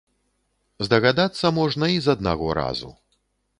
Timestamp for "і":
1.99-2.01